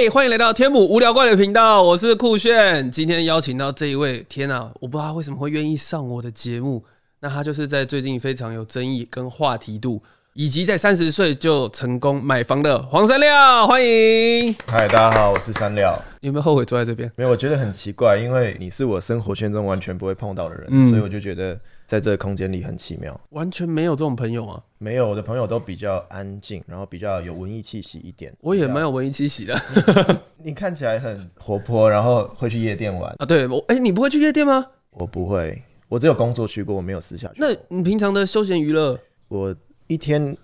[0.00, 2.88] 嘿，欢迎来到天母无聊怪的频道，我是酷炫。
[2.88, 6.84] 今天邀请到这一位，天啊，我不知道他为什么会愿意上我的节目。
[7.18, 10.00] 那他就是在最近非常有争议跟话题度，
[10.34, 14.54] 以及在三十岁就成功买房的黄山料，欢迎。
[14.68, 16.00] 嗨，大家好，我是山料。
[16.20, 17.10] 有没有后悔坐在这边？
[17.16, 21.58] 没有，我觉得很奇怪，因为你是我生活圈中完全不会碰到的人，嗯所以我就觉得
[21.88, 23.18] 在这个空间里很奇妙。
[23.30, 24.62] 完全没有这种朋友啊！
[24.76, 28.30] 没有，我的朋友都比较安静，然后比较有文艺气息一点。
[28.40, 29.58] 我也蛮有文艺气息的
[30.36, 33.10] 你看起来很活泼，然后会去夜店玩。
[33.18, 33.24] 啊。
[33.24, 34.66] 对，我哎、你不会去夜店吗？
[34.90, 37.36] 我不会，我只有工作去过，我没有私下去。
[37.38, 38.98] 那你平常的休闲娱乐？
[39.28, 40.36] 我一天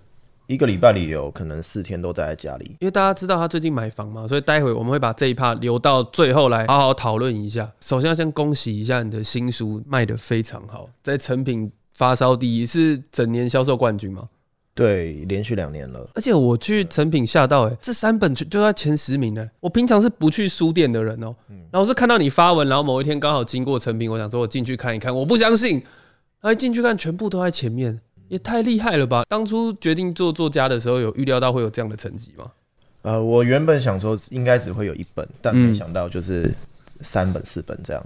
[0.47, 2.75] 一个礼拜里有可能四天都待在家里。
[2.79, 7.71] 因为大家知道他最近买房嘛，所以待会我们会把这一趴留到最后来好好讨论一下。
[7.81, 14.27] 首先要先恭喜一下你的新书卖得非常好，在成品发烧第一，是整年销售冠军吗？
[14.73, 16.05] 对，连续两年了。
[16.15, 25.81] 而且我去成品吓到、欸，这三本就就在前十名呢、我平常是不去书店的人哦、然后我是看到你发文，然后某一天刚好经过成品，我想说我进去看一看，我不相信，
[26.41, 29.23] 哎，进去看全部都在前面，也太厉害了吧！
[29.29, 32.51] 当初决定做作家的时候，有预料到会有这样的成绩吗？
[33.03, 36.51] 呃，我原本想说应该只会有一本，但嗯没想到就是
[37.01, 38.03] 三本、四本这样。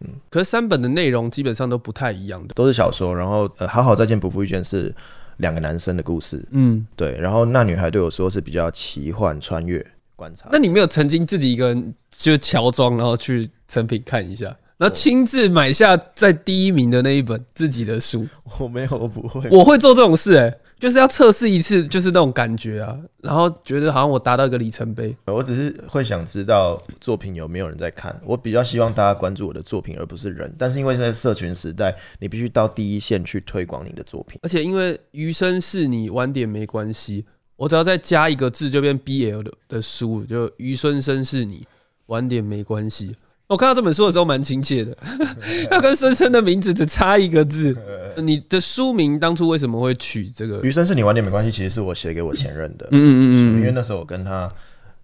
[0.00, 2.54] 嗯可是三本的内容基本上都不太一样的。
[2.54, 4.92] 都是小说，然后呃，好好再见不负遇见是
[5.36, 9.84] 两个男生的故事，嗯，对，然后那女孩对我说是比较奇幻穿越
[10.16, 18.26] 观察，那你没有曾经自己一个人就乔装，然后去成品看一下，然后亲自买下在第一名的那一本自己的书？
[18.58, 25.16] 我没有，我不会，我会做这种事、欸，就是要测试一次，就是那种感觉啊，然后觉得好像我达到一个里程碑。
[25.26, 30.52] 我只是会想知道作品有没有人在看，我比较希望大家关注我的作品，而不是人。
[30.58, 34.40] 但是因为在社群时代，你必须到第一线去推广你的作品。
[34.42, 37.24] 而且因为余生是你晚点没关系，
[37.56, 41.62] 我只要再加一个字就变 BL 的的书，就余生生是你
[42.06, 43.14] 晚点没关系。
[43.48, 44.96] 我看到这本书的时候蛮亲切的，
[45.70, 47.76] 要跟孙生的名字只差一个字。
[48.16, 50.60] 你的书名当初为什么会取这个？
[50.62, 53.20] 余生是你晚点没关系，其实是我写给我前任的，嗯嗯
[53.56, 54.46] 嗯因为那时候我跟他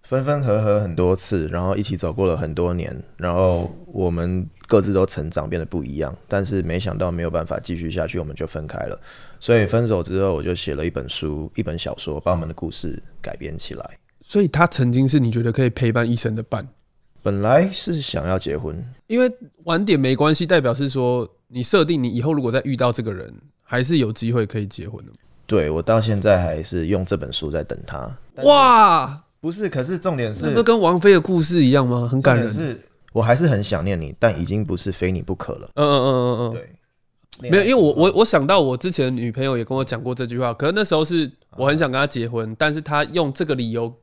[0.03, 8.99] 分分合合很多次，然后一起走过了很多年，然后我们各自都成长，变得不一样，但是没想到没有办法继续下去，我们就分开了。
[9.39, 13.97] 所以分手之后，我就写了一本书，一本小说，把我们的故事改编起来。
[14.21, 16.67] 所以他曾经是你觉得可以陪伴一生的伴。
[17.29, 18.75] 本来是想要结婚，
[19.05, 19.31] 因为
[19.65, 23.31] 晚点没关系，代表是说你设定你以后如果再遇到这个人，
[23.61, 25.11] 还是有机会可以结婚的。
[25.45, 28.17] 对我到现在还是用这本书在等他。
[28.37, 32.07] 哇，不是，可是重点是那跟王菲的故事一样吗？
[32.11, 32.51] 很感人。
[32.51, 32.81] 是
[33.13, 35.69] 我还是很想念你，但已经不是非你不可了。
[35.75, 43.93] 嗯嗯嗯嗯嗯，对，没有，因为我我我想到我之前的女朋友也跟我讲过这句话，可是那时候是我很想跟她结婚，但是她用这个理由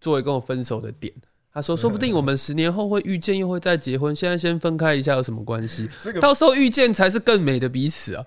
[0.00, 1.12] 作为跟我分手的点。
[1.56, 4.14] 她说：“说不定我们十年后会遇见，又会再结婚。
[4.14, 5.88] 现在先分开一下有什么关系？
[6.02, 8.22] 这个到时候遇见才是更美的彼此啊！”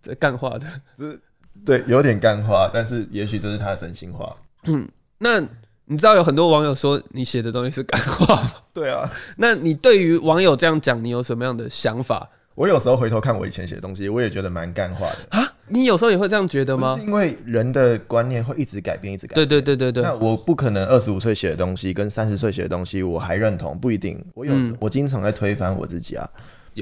[0.00, 0.64] 这干话的。
[0.96, 1.18] 这
[1.66, 4.36] 对有点干话，但是也许这是他的真心话。
[4.66, 4.88] 嗯
[5.18, 5.40] 那
[5.86, 8.52] 你知道有很多网友说你写的东西是干话吗？
[8.72, 15.40] 对啊， 那你对于网友这样讲，你有什么样的想法我有时候回头看我以前写的东西，我也觉得蛮干话的。
[15.40, 15.51] 啊？
[15.68, 17.06] 你有时候也会这样觉得吗是？
[17.06, 19.62] 因为人的观念会一直改变，一直改对变。
[19.62, 24.22] 对对对对那，我不可能二十五岁写的东西跟三十岁写的东西我还认同，不一定。
[24.34, 26.28] 我有、嗯我经常在推翻我自己啊。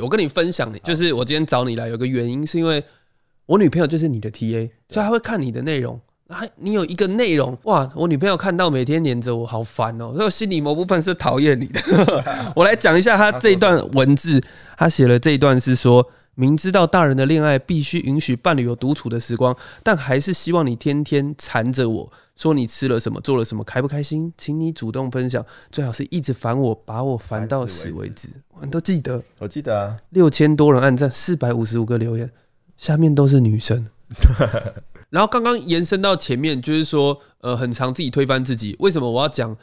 [0.01, 2.83] 我跟你分享，就是我今天找你来有个原因，是因为
[3.47, 6.01] 我女朋友就是你的 TA，所以她会看你的内容。
[6.29, 10.12] 啊，你有一个内容哇，我女朋友看到每天黏着我，好烦哦。
[10.12, 11.81] 所以我心里某部分是讨厌你的。
[12.55, 14.41] 我来讲一下她这一段文字，
[14.77, 16.09] 她写了这一段是说，
[16.41, 28.31] 明知道大人的恋爱必须允许伴侣有独处的时光，但还是希望你天天缠着我说你吃了什么，做了什么，开不开心，请你主动分享，最好是一直烦我，把我烦到死为止。
[28.59, 29.23] 我都记得。
[29.39, 32.31] 我记得啊，六千多人按赞，四百五十五个留言，
[32.79, 33.87] 下面都是女生。
[35.11, 38.75] 然后刚刚延伸到前面，就是说，呃，很常自己推翻自己。
[38.79, 39.55] 为什么我要讲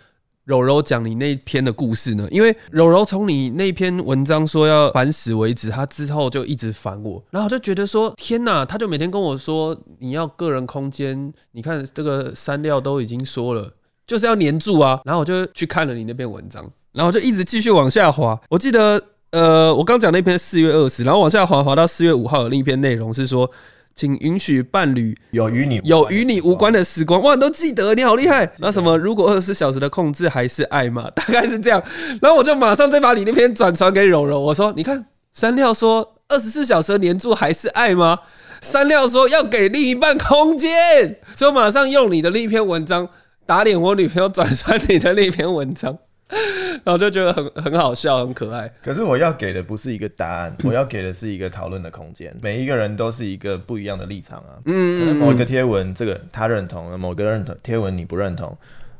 [0.47, 2.25] 柔柔讲你那篇的故事呢？
[2.31, 8.63] 因为柔柔从你那篇文章说要烦死为止，他之后就一直烦我，然后我就觉得说，天哪！
[8.63, 13.69] 他就每天跟我说你要个人空间，你看这个删料都已经说了，
[14.07, 15.01] 就是要黏住啊。
[15.04, 18.39] 然后我就去看了你那篇文章，然后就一直继续往下滑。
[18.50, 23.51] 我记得，呃，我刚讲那篇四月二十，然后往下滑滑到四月五号的另一篇内容是说，
[23.98, 28.48] 请允许伴侣有与你有与你无关的的时光，哇，你都记得，你好厉害。
[28.60, 31.82] 那什么，如果二十四小时的控制还是爱嘛， 大概是这样。
[32.22, 35.04] 然后我就马上再把你那篇转传给柔柔，我说，你看
[35.34, 38.20] 三料说二十四小时的黏住还是爱吗？
[38.62, 43.10] 三料说要给另一半空间，所以我马上用你的另一篇文章
[43.48, 45.98] 打脸我女朋友转传你的那篇文章，
[46.83, 48.71] 然后就觉得很很好笑，很可爱。
[48.83, 52.35] 可是我要给的不是一个答案，我要给的是一个讨论的空间。
[52.41, 54.59] 每一个人都是一个不一样的立场啊。
[54.65, 58.56] 嗯可能某一个贴文，这个他认同，某个认同贴文你不认同，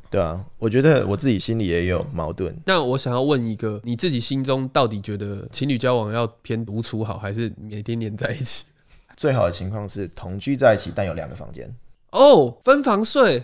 [0.09, 0.44] 对啊。
[0.57, 2.56] 我觉得我自己心里也有矛盾。
[2.65, 8.65] 那我想要问一个，你自己心中到底觉得情侣交往要偏独处好，还是每天黏在一起？
[9.18, 11.69] 最好的情况是同居在一起，但有两个房间。
[12.12, 13.44] 哦，分房睡。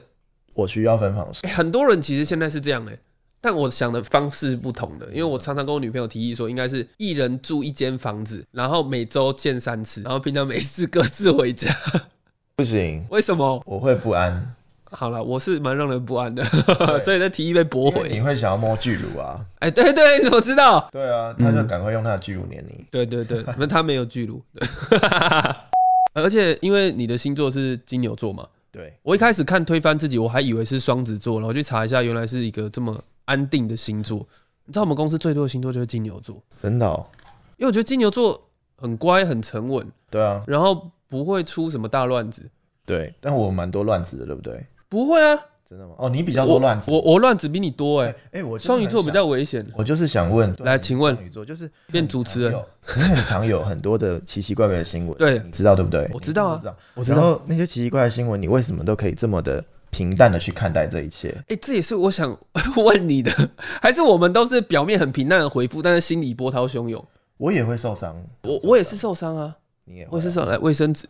[0.53, 1.49] 我需要分房睡。
[1.49, 2.95] 欸很多人其实现在是这样哎、
[3.43, 11.69] 但我想的方式是不同的，因为我常常跟我女朋友提议说，应该是一人住一间房子，然后每周见三次，然后平常没事各自回家。
[12.55, 13.61] 不行，为什么？
[13.65, 14.55] 我会不安，
[14.91, 16.41] 好了，我是蛮让人不安的，
[17.03, 18.07] 所以这提议被驳回。
[18.09, 19.45] 你会想要摸巨乳啊。
[19.59, 20.87] 哎、对对，你怎么知道？
[20.93, 22.85] 对啊，他就赶快用他的巨乳黏你。
[22.89, 24.65] 对对对，那他没有巨乳，对
[26.23, 34.27] 而且因为你的星座是金牛座嘛，对，我一开始看推翻自己，我还以为是双子座，然后去查一下，原来是一个这么安定的星座。
[34.65, 37.05] 你知道我们公司最多的星座就是金牛座，真的、哦。
[37.57, 42.49] 因为我觉得金牛座很乖、很沉稳，对啊，然后不会出什么大乱子。
[42.85, 44.65] 对，但我蛮多乱子的，对不对？
[44.89, 45.37] 不会啊，
[45.69, 45.95] 真的吗？
[45.97, 46.91] 哦，你比较多乱子。
[46.91, 49.65] 我我乱子比你多哎、哎、我双鱼座比较危险。
[49.75, 56.09] 我就是想问，来请问双鱼座就是变主持人很常有，你 很常有很多的奇奇怪怪的新闻，对你知道对不对？
[56.13, 56.61] 我知道啊
[56.95, 57.17] 我知道。
[57.17, 61.33] 然后那些奇奇怪怪的新闻，你为什么都可以这么的平淡的去看待这一切？
[61.47, 62.35] 哎、这也是我想
[62.75, 63.31] 问你的，
[63.79, 67.05] 还是我们都是表面很平淡的回复，但是心里波涛汹涌？
[67.37, 69.55] 我也会受伤，我我也是受伤啊，
[69.85, 70.49] 你也会啊我是受伤。
[70.49, 71.07] 来卫生纸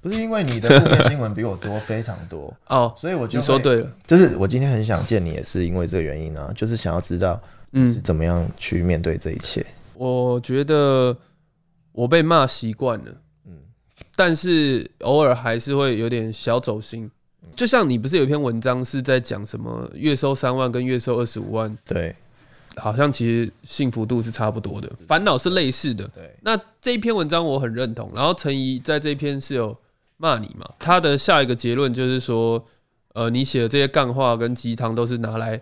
[0.00, 7.40] 不是因为你的负面新闻比我多非常多， 哦，所以我就你说，对了，就是我今天很想见你，也是因为这个原因啊，就是想要知道
[7.72, 9.64] 嗯是怎么样去面对这一切。
[9.94, 11.16] 我觉得
[11.92, 13.12] 我被骂习惯了，
[13.46, 13.52] 嗯
[14.16, 17.10] 但是偶尔还是会有点小走心。
[17.56, 22.14] 就像你不是有一篇文章是在讲什么月收三万跟月收二十五万，对
[22.76, 26.06] 好像其实幸福度是差不多的，烦恼是类似的。
[26.08, 29.76] 对，那这一篇文章我很认同，然后陈怡在这一篇是有
[30.18, 30.68] 骂你嘛？
[30.78, 32.62] 他的下一个结论就是说，
[33.14, 35.60] 呃，你写的这些干话跟鸡汤都是拿来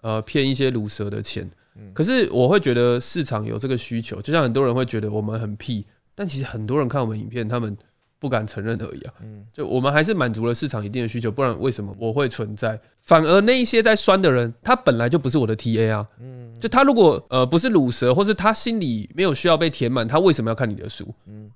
[0.00, 1.48] 呃骗一些卤蛇的钱。
[1.92, 7.76] 可是我会觉得市场有这个需求，就像很多人会觉得我们很屁，但其实很多人看我们影片，他们
[8.18, 9.14] 不敢承认而已啊。
[9.22, 12.78] 嗯就我们还是满足了市场一定的需求，不然为什么我会存在？
[13.02, 16.06] 反而那一些在酸的人，他本来就不是我的 TA 啊。
[16.20, 21.12] 嗯就他如果呃不是卤蛇，或是他心里没有需要被填满，他为什么要看你的书？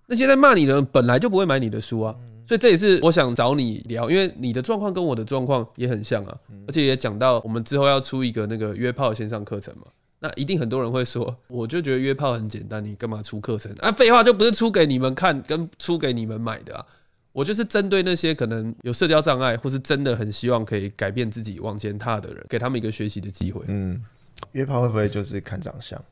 [0.06, 2.14] 那些在骂你的人本来就不会买你的书啊。
[2.46, 6.34] 所以这也是我想找你聊，因为你的状况跟我的状况也很像啊，
[6.66, 9.82] 而且也讲到我们之后要出一个那个约炮线上课程嘛。
[10.20, 13.93] 那一定很多人会说，我就觉得约炮很简单，你干嘛出课程啊？
[13.93, 16.85] 废话，就不是出给你们看，跟出给你们买的啊。
[17.32, 23.62] 我就是针对那些可能有社交障碍，或是真的很希望可以改变自己往前踏的人，给他们一个学习的机会。
[23.69, 24.03] 嗯，
[24.53, 26.03] 约炮会不会就是看长相，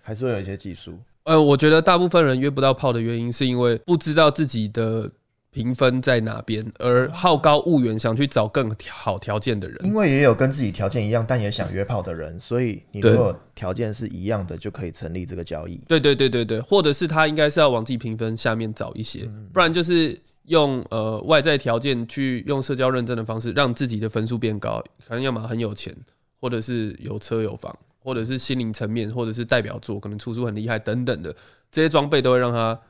[0.00, 0.98] 还是会有一些技术？
[1.24, 5.10] 呃，我觉得大部分人约不到炮的原因，是因为不知道自己的
[5.52, 9.76] 评分在哪边，而好高骛远，想去找更好条件的人。
[9.84, 15.80] 因为也有跟自己条件一样，但也想约炮的人，所以你如果条件是一样的，就可以成立这个交易。
[15.88, 25.92] 对对对对对，或者是他应该是要往自己评分下面找一些，不然就是用呃外在条件去用社交认证的方式让自己的分数变高，可能要么很有钱，
[26.40, 31.34] 或者是有车有房，或者是心灵层面，或者是代表作，可能出书很厉害等等的
[31.72, 32.80] 这些装备都会让他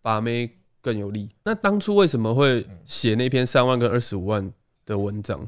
[0.00, 0.48] 把妹
[0.86, 1.28] 更有利。
[1.42, 4.48] 那当初为什么会写那篇三万跟二十五万
[4.84, 5.44] 的文章？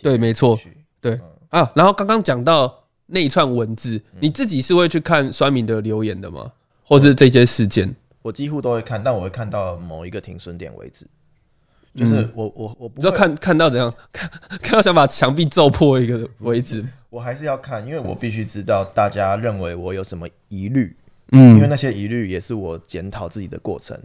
[0.00, 0.58] 对没错
[0.98, 6.50] 对啊，然后刚刚讲到那一串文字，你自己是会去看酸民的留言的吗？
[6.82, 7.94] 或是这些事件？
[8.22, 11.06] 我几乎都会看，但我会看到某一个停损点为止。
[11.94, 13.92] 就是我我我不知道看看到怎样？
[14.10, 14.30] 看
[14.62, 16.82] 看到想把墙壁揍破一个为止。
[17.10, 20.96] 我还是要看，因为我必须知道大家认为我有什么疑虑，
[21.32, 23.98] 嗯因为嗯，那些疑虑也是我检讨自己的过程。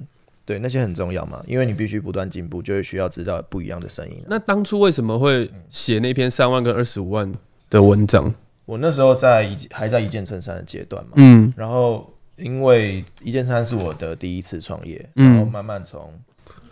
[0.48, 4.24] 对，那些很重要嘛，因为你必须不断进步，就会需要知道不一样的声音。
[4.28, 7.30] 那当初为什么会写那篇三万跟二十五万
[7.70, 8.34] 的文章？
[8.66, 16.14] 我那时候在一还在一件衬衫的阶段嘛，嗯然后因为一件衫是我的第一次创业，嗯然后慢慢从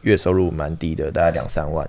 [0.03, 1.85] 月收入蛮低的，大概两三万，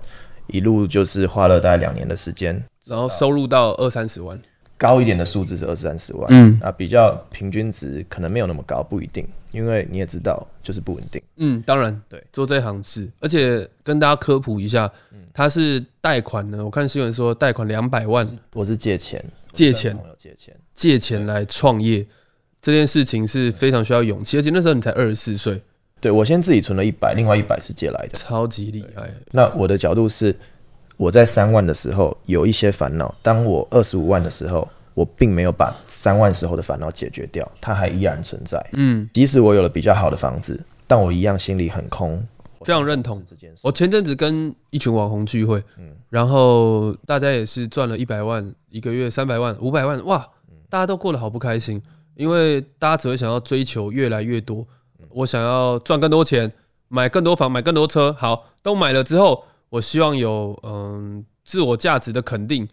[0.48, 4.36] 一路就是花了大概两年的时间，然后收入到二三十万。
[4.78, 11.22] 高一点的数字是二三十万，嗯啊，比较平均值可能没有那么高，不一定，因为你也知道就是不稳定。
[11.36, 14.90] 嗯，当然，对，做这行是，而且跟大家科普一下，
[15.32, 16.64] 他是贷款呢。
[16.64, 22.06] 我看新闻说贷款两百万我是借钱，借钱借钱，借钱来创业，
[22.60, 25.62] 这件事情是非常需要勇气，而且那时候你才二十四岁，
[26.00, 28.18] 对我先自己存了一百，另外一百是借来的。
[28.18, 29.10] 超级厉害。
[29.30, 30.36] 那我的角度是，
[30.96, 38.64] 我在三万的时候有一些烦恼，当我二十五万的时候，我并没有把三万时候的烦恼解决掉，它还依然存在。
[38.72, 42.22] 嗯，即使我有了比较好的房子，但我一样心里很空。
[42.62, 43.22] 非常认同。
[43.28, 43.58] 这件事。
[43.62, 45.94] 我前阵子跟一群网红聚会，嗯。
[46.08, 50.26] 然后大家也是赚了一百万，一个月三百万、五百万，哇，
[50.68, 51.80] 大家都过得好不开心，
[52.14, 54.66] 因为大家只会想要追求越来越多，
[55.10, 56.50] 我想要赚更多钱，
[56.88, 62.68] 买更多房，买更多车，好，都买了之后，我希望有嗯自我价值的肯定，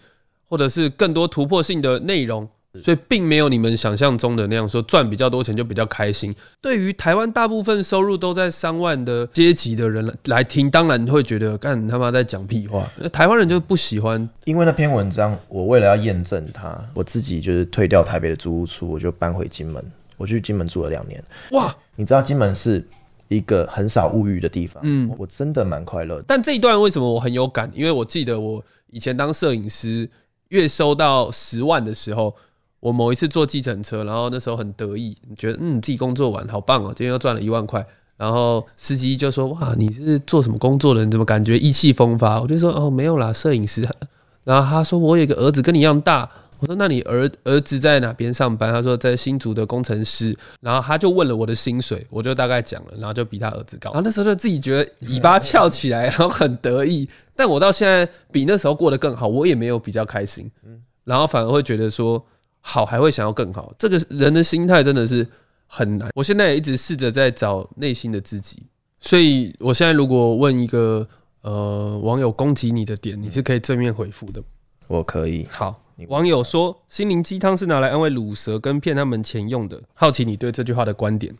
[0.47, 2.47] 或者是更多突破性的内容。
[2.81, 6.33] 所以并没有你们想象中的那样说赚比较多钱就比较开心。
[6.59, 12.91] 对于台湾大部分收入都在三万的阶级的人来来听，当然会觉得干他妈在讲屁话。
[12.97, 19.91] 那台湾人就不喜欢，因为那篇文章，我为了要验证它，我自己就是退掉台北的租屋处，我就搬回金门。
[20.17, 21.23] 我去金门住了两年。
[21.51, 21.71] 哇！
[21.95, 22.83] 你知道金门是
[23.33, 26.23] 一个很少物欲的地方，嗯我真的蛮快乐。
[26.27, 27.69] 但这一段为什么我很有感？
[27.73, 30.09] 因为我记得我以前当摄影师，
[30.49, 32.35] 月收到十万的时候，
[32.79, 37.85] 我某一次坐计程车，然后那时候很得意，觉得嗯自己工作完好棒哦，今天又赚了一万块。
[38.15, 41.03] 然后司机就说：“哇，你是做什么工作的？
[41.03, 43.85] 你怎么感觉意气风发？”我就说：“哦，没有啦，摄影师。”
[44.45, 46.29] 然后他说：“我有一个儿子跟你一样大。”
[46.63, 53.91] 我说：“那你儿儿子在哪边上班？”他说：“在新竹的工程师。”然后他就问了我的薪水，我就大概讲了，然后就比他儿子高。
[53.91, 57.07] 然后那时候就自己觉得尾巴翘起来，然后很得意。
[57.35, 60.49] 但我到现在比那时候过得更好，我也没有比较开心，
[61.03, 62.25] 然后反而会觉得说
[62.61, 63.73] 好，还会想要更好。
[63.77, 65.27] 这个人的心态真的是
[65.67, 66.09] 很难。
[66.15, 68.63] 我现在也一直试着在找内心的自己，
[69.01, 71.05] 所以我现在如果问一个
[71.41, 74.41] 呃网友攻击你的点，你是可以正面回复的。
[74.87, 79.81] 我可以，好你，网友说心灵鸡汤是拿来安慰乳蛇跟骗他们钱用的。
[79.93, 81.33] 好奇你对这句话的观点？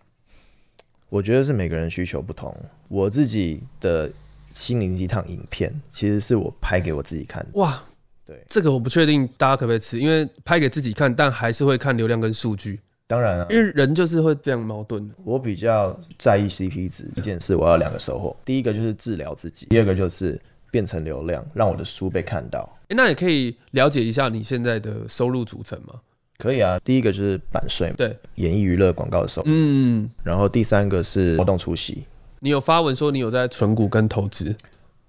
[1.09, 2.55] 我觉得是每个人需求不同。
[2.87, 4.09] 我自己的
[4.49, 7.49] 心灵鸡汤影片，其实是我拍给我自己看的。
[7.53, 7.79] 哇，
[8.25, 15.07] 对，这个我不确定大家可不可以吃，因为拍给自己看，但还是会看流量跟数据，当然啊，因为人就是会这样矛盾。
[15.23, 17.07] 我比较在意 CP 值。
[17.15, 20.39] 一件事我要两个收获，第一个就是治疗自己，第二个就是
[20.73, 22.67] 变成流量，让我的书被看到。
[22.87, 25.93] 诶那也可以了解一下你现在的收入组成吗？
[26.39, 32.03] 可以啊，第一个就是版税，对，演艺娱乐广告的收入，嗯，然后第三个是活动出席，
[32.39, 34.55] 你有发文说你有在存股跟投资？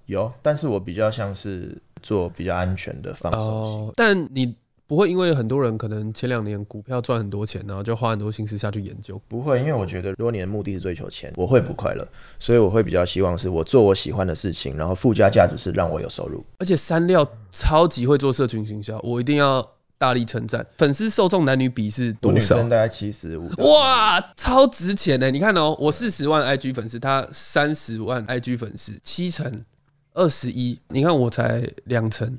[0.05, 4.55] 有，但是我比较像是做比较安全的放手但你
[4.87, 9.21] 不会因为很多人可能前两年股票赚很多钱，然后就花很多心思下去研究。
[9.29, 12.07] 不会，因为我觉得如果你的目的是追求钱，我会不快乐，
[12.39, 16.45] 所以我会比较希望是我做我喜欢的事情，然后附加价值是让我有收入。
[16.59, 20.67] 而且三料超级会做社群行销，我一定要大力称赞。
[20.77, 22.57] 粉丝受众男女比是多少？
[22.57, 25.31] 生大概七十五，哇，超值钱呢！
[25.31, 29.65] 你看哦，我四十万 IG 粉丝，他三十万 IG 粉丝，七成
[30.13, 32.39] 二十一，你看我才两成，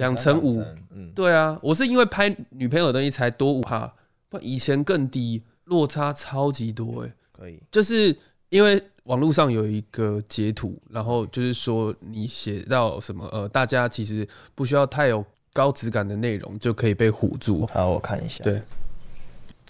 [0.00, 3.86] 两成五。，嗯，对啊，我是因为拍女朋友的东西才多五趴，
[4.28, 7.12] 不然以前更低，落差超级多哎。
[7.32, 8.16] 可以，就是
[8.48, 17.66] 因为网络上有一个截图，然后就是说你写到什么呃，大家其实不需要太有高质感的内容就可以被唬住。
[17.72, 18.44] 好，我看一下。
[18.44, 18.60] 对，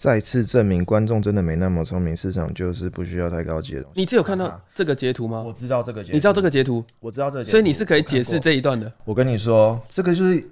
[0.01, 3.99] 再次证明观众真的没那么聪明，市场就是不需要太高级的东西。
[3.99, 5.53] 你只有看到啊这个截图吗我？
[5.53, 8.39] 知道这个截，你知道这个，截图，我知道这个，所以你是可以解释。
[8.39, 8.91] 这一段的。
[9.05, 10.43] 我跟你说，这个就是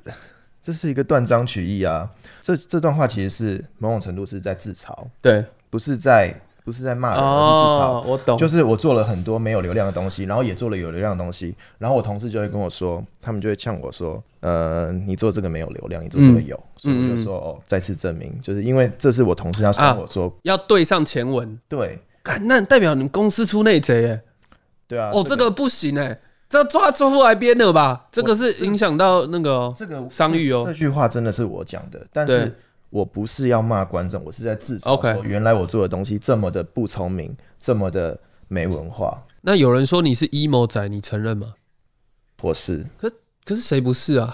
[0.62, 2.08] 这是一个断章取义啊。
[2.40, 6.32] 这这段话其实是某种程度是在自嘲，对，不是在
[6.70, 7.92] 不是在骂人，而是自嘲。
[7.94, 8.38] 哦，我懂。
[8.38, 24.22] 就是我做了很多没有流量的东西，然后也做了有流量的东西，然后我同事就会跟我说，他们就会呛我说，呃，你做这个没有流量，你做这个有，所以我就说，哦，再次证明，就是因为这是我同事要啊说我说，要对上前文，对干那代表你们公司出内贼哎。
[24.88, 28.08] 对啊，哦，这个不行哎，这抓抓出来编的吧？
[28.12, 32.56] 这个是影响到那个哦这个商誉哦这这句话真的是我讲的，但是
[32.90, 41.54] 我不是要骂观众，我是在自嘲 OK，原来我做的东西这么的不聪明，这么的没文化，那有人说你是 emo 仔，你承认吗？
[42.42, 43.10] 我是可
[43.44, 44.34] 可是谁不是啊？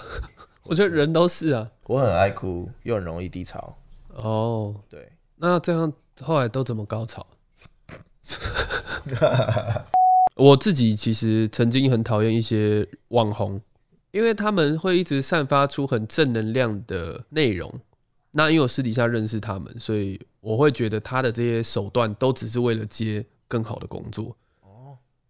[0.64, 1.70] 我觉得人都是啊。
[1.86, 3.76] 我很爱哭，又很容易低潮，
[4.14, 5.12] 哦，对。
[5.36, 7.26] 那这样后来都怎么高潮？
[10.34, 13.60] 我自己其实曾经很讨厌一些网红，
[14.10, 17.80] 因为他们会一直散发出很正能量的内容。
[18.36, 24.36] 那因为我私底下认识他们，所以我会觉得他的这些手段都只是为了接更好的工作。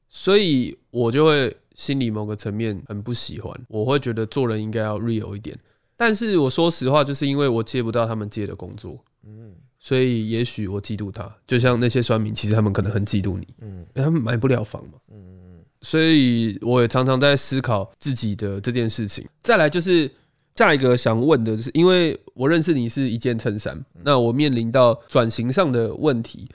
[0.09, 5.57] 所以我就会心里某个层面很不喜欢，我会觉得做人应该要 real 一点。
[5.97, 14.99] 但是我说实话，就是因为我接不到他们接的工作，嗯所以也许我嫉妒他，就像那些酸民，其实他们可能很嫉妒你，嗯因为他们买不了房嘛。
[15.13, 19.25] 嗯所以我也常常在思考自己的这件事情。
[19.43, 20.11] 再来就是
[20.57, 26.47] 下一个想问的是，因为我认识你是一件衬衫，那我面临到转型上的问题，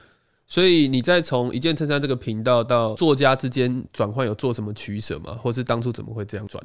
[0.48, 5.38] 所以你在从一件衬衫这个频道到作家之间转换，有做什么取舍吗？
[5.42, 6.64] 或是当初怎么会这样转？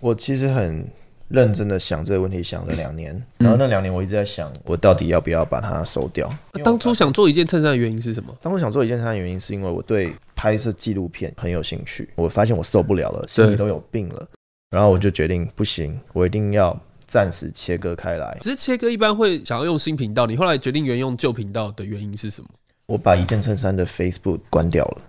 [0.00, 0.86] 我其实很
[1.28, 6.30] 认真的想这个问题，想了两年，然后那两年我一直在想，我到底要不要把它收掉。
[6.62, 8.36] 当初想做一件衬衫的原因是什么？
[8.42, 12.10] 当初想做一件衬衫的原因，是因为我对拍摄纪录片很有兴趣。
[12.16, 14.28] 我发现我受不了了，心里都有病了，
[14.74, 16.76] 然后我就决定不行，我一定要
[17.06, 18.36] 暂时切割开来。
[18.40, 22.48] 只是切割一般会想要用新频道，你后来决定原用旧频道的原因是什么？
[22.86, 25.02] 我把一件衬衫的 Facebook 关掉了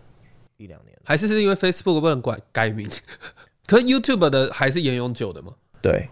[0.58, 0.96] 一两年。
[1.04, 2.88] 还是是因为 Facebook 不能改改名？
[3.66, 5.52] 可是 YouTube 的还是沿用旧的吗？
[5.82, 6.08] 对，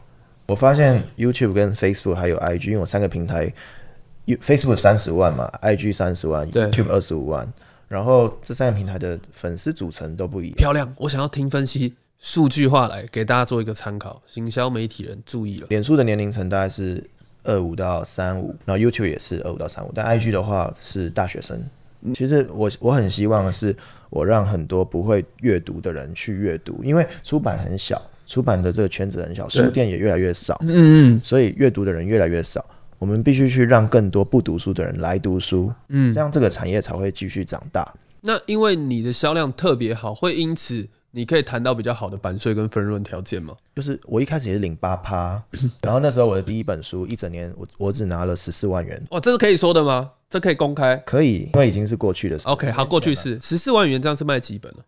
[0.48, 3.54] 我发现 YouTube 跟 Facebook 还有 IG，因为我三个平台
[4.26, 7.48] ，You-，Facebook 三十万嘛，IG 三十万，YouTube 二十五万，
[7.88, 10.56] 然后这三个平台的粉丝组成都不一样。
[10.56, 14.20] 漂亮，我想要听分析，数据化来给大家做一个参考。
[14.26, 17.04] 行销媒体人注意了，脸书的年龄层大概是
[17.44, 21.62] 二五到三五，然后 YouTube 也是二五到三五，但 IG 的话是大学生。
[22.16, 23.76] 其实我我很希望的是，
[24.10, 32.66] 我让很多不会阅读的人去阅读，因为出版很小，出版的这个圈子很小，书店也越来越少，嗯嗯所以阅读的人越来越少。
[33.00, 37.86] 我们必须去让更多不读书的人来读书，嗯这样这个产业才会继续长大。
[38.22, 43.56] 那因为你的销量特别好，会因此你可以谈到比较好的版税跟分润条件吗？
[43.76, 45.40] 就是我一开始也是领八趴，
[45.84, 50.10] 然后那时候我的第一本书一整年我我只拿了十四万元，哇，这是可以说的吗？
[50.28, 52.48] 这可以公开可以，因为已经是过去的事。
[52.48, 54.80] ？OK，好，过去是十四万元，这样是卖几本了？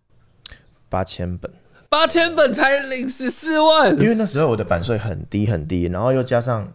[0.90, 1.52] 八千本，
[1.90, 6.68] 八千本才领十四万，因为那时候我的版税很低很低，然后又加上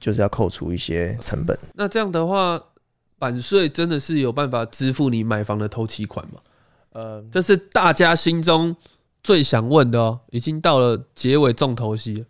[0.00, 1.56] 就是要扣除一些成本。
[1.74, 2.60] 那这样的话，
[3.20, 6.40] 版税真的是有办法支付你买房的头期款吗？
[6.92, 8.74] 呃，这是大家心中
[9.26, 12.24] 最想问的哦，已经到了结尾重头戏了，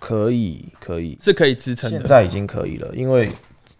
[0.00, 1.96] 可以可以，是可以支撑的。
[1.96, 3.30] 现在已经可以了，因为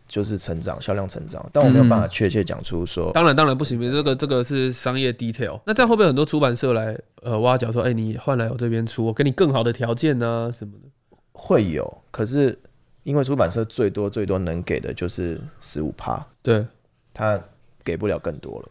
[0.07, 3.11] 就是成长销量成长，但我没有办法确切讲出说。
[3.12, 5.61] 当然，当然不行，这个这个是商业 detail。
[5.66, 10.88] 那这样会不会很多出版社来呃挖角说，哎、你换来我这边出，我给你更好的条件呢、什么的？
[11.33, 12.57] 会有，可是
[13.03, 16.64] 因为出版社最多最多能给的就是十五趴，对，
[17.12, 17.42] 他
[17.83, 18.68] 给不了更多了。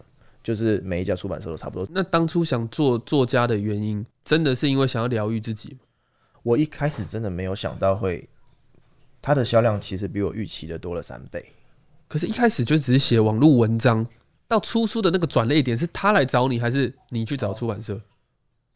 [0.48, 1.86] 就是每一家出版社都差不多。
[1.92, 5.80] 那当初想做作家的原因，真的是因为想要疗愈自己吗？
[6.42, 8.26] 我一开始真的没有想到会，
[9.20, 11.44] 它的销量其实比我预期的多了三倍。
[12.08, 14.06] 可是，一开始就只是写网络文章，
[14.46, 18.00] 到出书的那个转捩点，是他来找你，还是你去找出版社？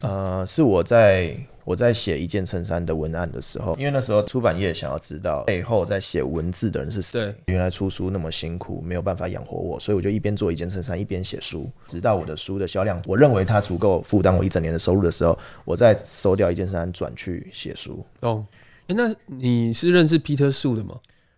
[0.03, 1.35] 呃，是我在
[1.65, 7.35] 我在写一件衬衫的文案的时候，因为那时候出版业想要知道背后在写文字的人是谁对。
[7.45, 18.05] 原来出书那么辛苦，没有办法养活我，所以我就一边做一件衬衫，一边写书，直到我的书的销量，我认为它足够负担我一整年的收入的时候，我再收掉一件衬衫转去写书。
[18.19, 18.45] 哦，
[18.87, 20.95] 哎、那你是认识 Peter 树的吗？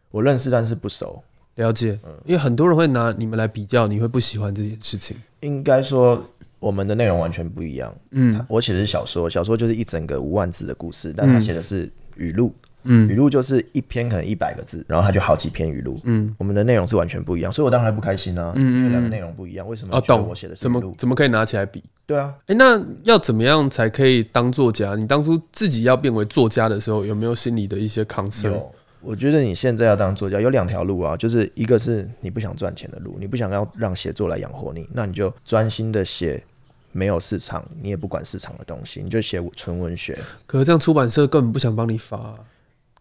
[0.09, 1.21] 我认识，但是不熟。
[1.55, 5.15] 了解，因为很多人会拿你们来比较，你会不喜欢这件事情。
[5.39, 6.21] 应该说
[6.59, 7.93] 我们的内容完全不一样。
[8.11, 12.53] 嗯我写的是小说，小说就是一整个五万字的故事，但他写的是语录。
[12.87, 15.99] 嗯语录就是一篇可能一百个字，然后他就好几篇语录。
[16.03, 18.53] 嗯，我们的内容是完全不一样，所以我当然不开心啊。
[18.55, 20.55] 嗯嗯因为两个内容不一样，为什么哦，懂我写的。
[20.55, 20.79] 是怎么？
[20.95, 21.83] 怎么可以拿起来比？
[22.05, 24.93] 对啊，哎、那要怎么样才可以当作家？
[24.93, 28.51] 你当初自己要变为作家的时候，有没有心里的一些 concern？
[28.51, 28.71] 有。
[29.05, 36.43] 我觉得你现在要当作家有两条路啊，就是一个是你不想赚钱的路，你不想要让写作来养活你，那你就专心的写
[36.91, 40.17] 没有市场，你也不管市场的东西，你就写纯文学。
[40.47, 42.39] 可是这样出版社根本不想帮你发啊、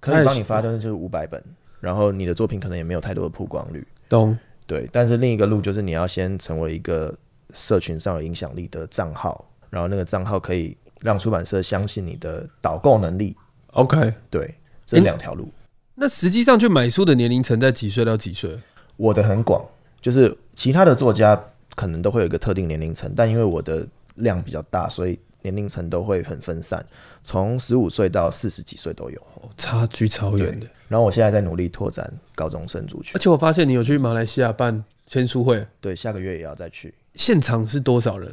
[0.01, 1.43] 可以帮你发，但是就是五百本，
[1.81, 3.87] 然后你的作品可能也没有太多的曝光率。
[4.09, 4.37] 懂？
[4.67, 7.15] 对，但是另一个路就是你要先成为一个
[7.53, 13.37] 社群上有影响力的账号，然后那个账号可以让出版社相信你的导购能力。
[13.73, 15.49] OK，对，这两条路。
[15.95, 18.59] 那实际上去买书的年龄层在几岁到几岁？
[18.97, 19.65] 我的很广，
[20.01, 21.41] 就是其他的作家
[21.75, 26.85] 可能都会有一个特定年龄层，但因为我的量比较大，所以年龄层都会很分散，
[27.23, 29.21] 从十五岁到四十几岁都有。
[29.41, 30.67] 哦，差距超远的。
[30.89, 38.33] 然后我现在在努力拓展高中生族群而，且我发现你有去马来西亚办签书会，对，下个月也要再去现场是多少人？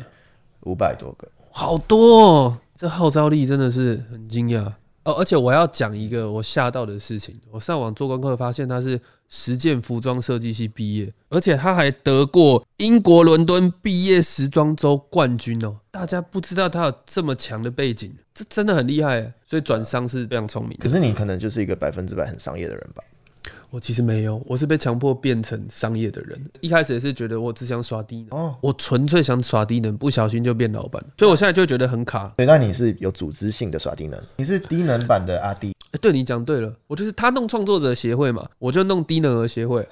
[0.61, 1.27] 五百多个。
[1.51, 4.71] 好多、哦，这号召力真的是很惊讶
[5.03, 5.13] 哦！
[5.13, 15.77] 而且我要讲一个我吓到的事情，我上网做功课发现他是实践服装设计系毕业，而且他还得过英国伦敦毕业时装周冠军哦！
[15.89, 20.89] 大家不知道他有这么强的背景，这真的很厉害，所以转商是非常聪明可。
[20.89, 23.03] 是你可能就是一个百分之百很商业的人吧？
[23.69, 26.39] 我其实没有，我是被强迫变成商业的人。
[26.59, 32.33] 一开始也是觉得我只想耍低能，哦，我纯粹想耍低能，不小心就变老板，所以我现在就觉得很卡。
[32.37, 35.73] 对，那你是有组织性的耍低能，你是低能版的阿弟。
[35.91, 39.87] 哎，对你讲对了，我就是他弄创作者协会嘛，我就弄低能儿协会。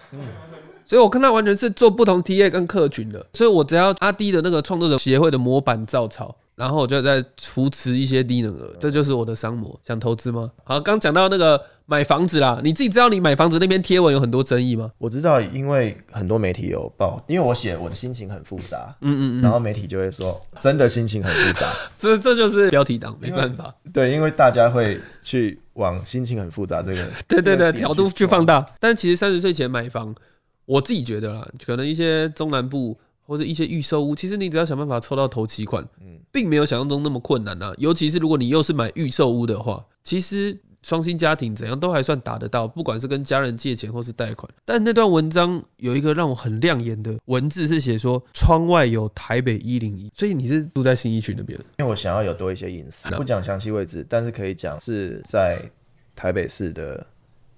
[0.85, 9.79] 所以我跟他完全是做不同 TA 跟客群的，所以我只要阿 D 的那个创作者协会的模板照抄，然后我就在扶持一些低能儿，这就是我的商模。
[9.81, 10.51] 想投资吗？
[10.65, 14.91] 好，刚讲到那个买房子啦，你自己知道你买房子那边贴文有很多争议吗？
[14.97, 21.65] 我知道，因为很多媒体有报，因为我写我的心情很复杂，嗯嗯嗯然后媒体就会说真的心情很复杂，
[21.97, 23.73] 这 这就是标题党，没办法。
[23.93, 28.65] 对，因为大家会去往心情很复杂这个对 对对，角度去放大。
[28.81, 30.13] 但其实三十岁前买房，
[30.65, 35.87] 我自己觉得啦，可能一些中南部或者一些预售屋，其实你只要想办法凑到头期款，
[36.31, 37.71] 并没有想象中那么困难啊。
[37.77, 44.51] 尤其是如果你又是买预售屋的话，其实双薪家庭怎样都还算打得到，不管是跟家人借钱或是贷款。
[44.65, 51.59] 但那段文章有一个让我很亮眼的文字是写说，窗外有台北一零一，所以你是住在新一区那边。
[51.77, 55.61] 因为我想要有多一些隐私，不讲详细位置，但是可以讲是在
[56.15, 57.05] 台北市的。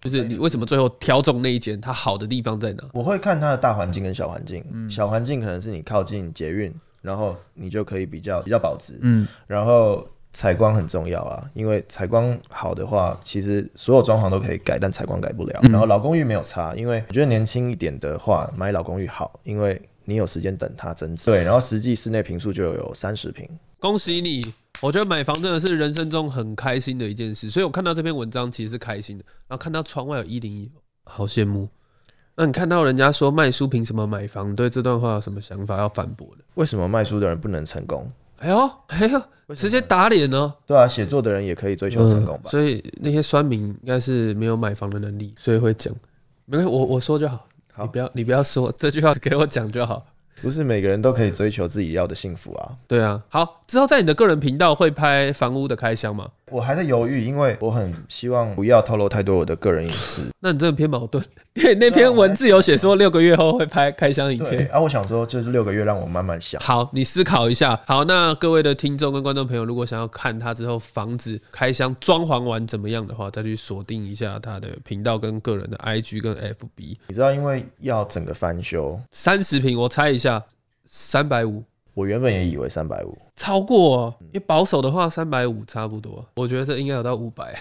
[0.02, 2.84] 就是你为什么最后挑中那一间，它好的地方在哪？
[2.92, 15.60] 我会看它的大环境跟小环境，小环境可能是你靠近捷运，然后你就可以比较比较保值，嗯，然后采光很重要啊，因为采光好的话，其实所有装潢都可以改，但采光改不了。
[15.64, 21.28] 然后老公寓没有差，因为我觉得年轻一点的话，买老公寓好，因为你有时间等它增值。
[21.28, 23.48] 对，然后实际室内平数就有三十平，
[23.80, 24.52] 恭喜你！
[24.82, 30.70] 我觉得买房真的是人生中很开心的一件事，所以我看到这篇文章其实是开心的，然后看到窗外有一零一，
[31.04, 31.70] 好羡慕。
[32.36, 34.52] 那你看到人家说卖书凭什么买房？
[34.52, 36.44] 你对这段话有什么想法要反驳的？
[36.56, 38.12] 为什么卖书的人不能成功？
[38.38, 39.22] 哎呦，哎呦，
[39.56, 40.52] 直接打脸呢！
[40.66, 42.50] 对啊，写作的人也可以追求成功吧？
[42.50, 45.94] 嗯所以那些酸民应该是没有买房的能力，所以会讲。
[46.46, 50.04] 没关系，我我说就好，好你不要你不要说这句话给我讲就好。
[50.42, 52.78] 不是每个人都可以追求自己要的幸福啊。
[52.88, 56.30] 对啊，好，之后在你的个人频道会拍房屋的开箱吗？
[56.52, 60.24] 我还在犹豫，因为我很希望不要透露太多我的个人隐私。
[60.40, 61.24] 那你真的偏矛盾，
[61.56, 64.58] 因为那篇文字有写说六个月后会拍开箱影片。
[64.58, 66.62] 对啊，我想说就是六个月让我慢慢想。
[66.62, 67.80] 好，你思考一下。
[67.86, 76.96] 好，那各位的听众跟观众朋友，如果想要看他之后房子开箱装潢完怎么样的话，再去锁定一下他的频道跟个人的 IG 跟 FB。
[77.08, 80.44] 你知道，因为要整个翻修，三十平，我猜一下，
[80.86, 81.64] 三百五。
[81.94, 87.54] 我原本也以为三百五，超过、哦，因为保守的话三百五差不多，我觉得这应该有到五百。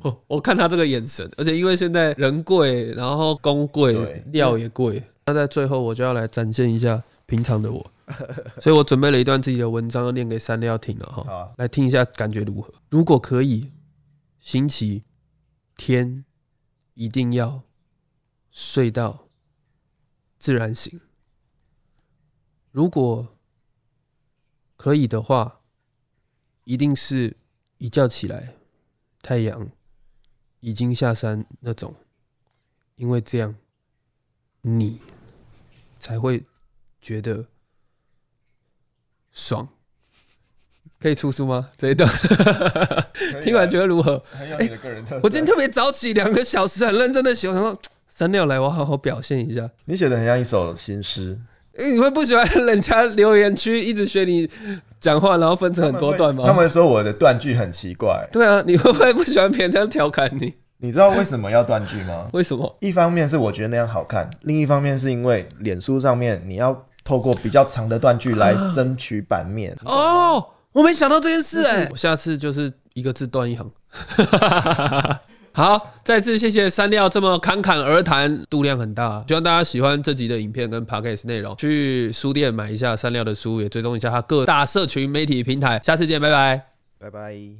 [0.00, 7.84] 我 我看他这个眼神，而且因为现在人贵，然后工贵，料也贵，那在最后我就要来展现一下平常的我，
[8.58, 12.72] 所以我准备了一段自己的文章要念给三料听了哈，啊来听一下感觉如何？
[12.88, 13.70] 如果可以，
[14.40, 15.02] 星期
[15.76, 16.24] 天
[16.94, 17.60] 一定要
[18.50, 19.28] 睡到
[20.38, 20.98] 自然醒。
[22.72, 23.33] 如果
[24.76, 25.60] 可以的话，
[26.64, 27.36] 一定是
[27.78, 28.54] 一觉起来，
[29.22, 29.68] 太阳
[30.60, 31.94] 已经下山那种，
[32.96, 33.54] 因为这样
[34.62, 35.00] 你
[35.98, 36.44] 才会
[37.00, 37.46] 觉得
[39.32, 39.68] 爽。
[41.00, 41.70] 可以出书吗？
[41.76, 42.10] 这一段
[43.42, 44.18] 听完觉得如何？
[44.30, 45.20] 很有你的个人特色。
[45.22, 49.70] 我今天特别早起两个小时，很认真的写，我想说三六来，我好好表现一下。
[49.84, 51.38] 你写的很像一首新诗，
[51.78, 54.48] 你会不喜欢人家留言区一直学你
[55.00, 56.44] 讲话，然后分成很多段吗？
[56.46, 60.54] 他们说我的断句很奇怪，对啊，你会不会不喜欢别人这样调侃你？
[60.78, 62.28] 你知道为什么要断句吗？
[62.32, 62.76] 为什么？
[62.80, 69.76] 一方面是我觉得那样好看，另一方面是因为脸书上面你要透过比较长的断句来争取版面。
[69.84, 73.70] 哦，我没想到这件事哎、我下次就是一个字断一行。
[75.56, 81.54] 好，再次谢谢三料这么侃侃而谈，度量很大，希望大家喜欢这集的影片跟 podcast 内容。
[81.56, 85.80] 去书店买一下三料的书，也追踪一下他各大社群媒体平台。
[85.84, 86.60] 下次见，拜拜。
[86.98, 87.54] 拜拜。